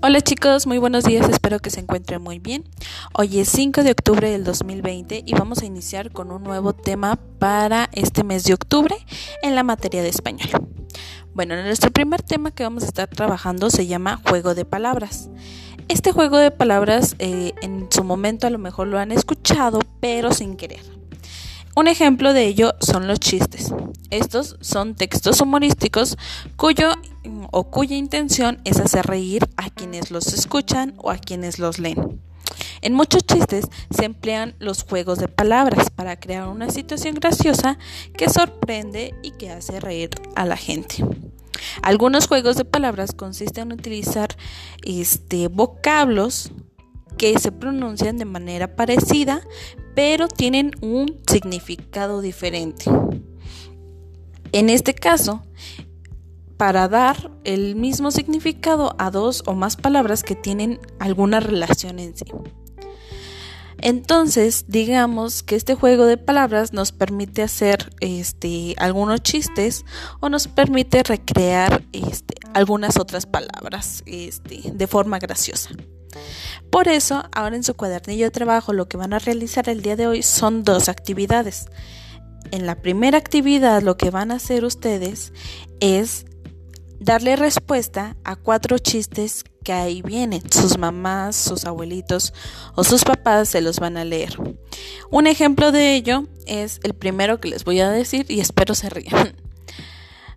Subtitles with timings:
[0.00, 2.62] Hola chicos, muy buenos días, espero que se encuentren muy bien.
[3.14, 7.18] Hoy es 5 de octubre del 2020 y vamos a iniciar con un nuevo tema
[7.40, 8.94] para este mes de octubre
[9.42, 10.50] en la materia de español.
[11.34, 15.30] Bueno, nuestro primer tema que vamos a estar trabajando se llama juego de palabras.
[15.88, 20.32] Este juego de palabras eh, en su momento a lo mejor lo han escuchado, pero
[20.32, 20.82] sin querer.
[21.74, 23.72] Un ejemplo de ello son los chistes.
[24.10, 26.16] Estos son textos humorísticos
[26.56, 26.92] cuyo
[27.50, 32.20] o cuya intención es hacer reír a quienes los escuchan o a quienes los leen.
[32.80, 37.78] En muchos chistes se emplean los juegos de palabras para crear una situación graciosa
[38.16, 41.04] que sorprende y que hace reír a la gente.
[41.82, 44.36] Algunos juegos de palabras consisten en utilizar
[44.84, 46.50] este, vocablos
[47.16, 49.42] que se pronuncian de manera parecida,
[49.94, 52.84] pero tienen un significado diferente.
[54.52, 55.42] En este caso,
[56.56, 62.16] para dar el mismo significado a dos o más palabras que tienen alguna relación en
[62.16, 62.26] sí.
[63.80, 69.84] Entonces, digamos que este juego de palabras nos permite hacer este, algunos chistes
[70.18, 75.70] o nos permite recrear este, algunas otras palabras este, de forma graciosa.
[76.70, 79.94] Por eso, ahora en su cuadernillo de trabajo lo que van a realizar el día
[79.94, 81.66] de hoy son dos actividades.
[82.50, 85.32] En la primera actividad lo que van a hacer ustedes
[85.80, 86.24] es
[87.00, 90.42] darle respuesta a cuatro chistes que ahí vienen.
[90.50, 92.32] Sus mamás, sus abuelitos
[92.74, 94.36] o sus papás se los van a leer.
[95.10, 98.90] Un ejemplo de ello es el primero que les voy a decir y espero se
[98.90, 99.36] rían.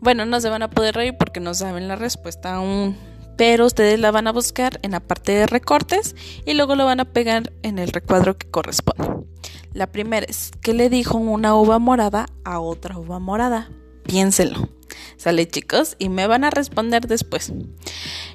[0.00, 2.96] Bueno, no se van a poder reír porque no saben la respuesta aún,
[3.38, 7.00] pero ustedes la van a buscar en la parte de recortes y luego lo van
[7.00, 9.24] a pegar en el recuadro que corresponde.
[9.72, 13.70] La primera es, ¿qué le dijo una uva morada a otra uva morada?
[14.02, 14.68] Piénselo.
[15.16, 17.52] Sale chicos y me van a responder después.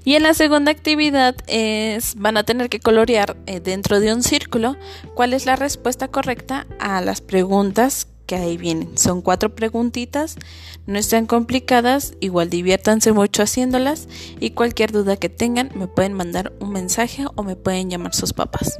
[0.05, 4.23] Y en la segunda actividad es van a tener que colorear eh, dentro de un
[4.23, 4.77] círculo
[5.15, 8.97] cuál es la respuesta correcta a las preguntas que ahí vienen.
[8.97, 10.37] Son cuatro preguntitas,
[10.85, 14.07] no están complicadas, igual diviértanse mucho haciéndolas
[14.39, 18.33] y cualquier duda que tengan me pueden mandar un mensaje o me pueden llamar sus
[18.33, 18.79] papás.